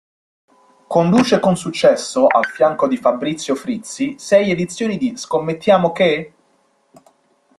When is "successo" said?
1.55-2.25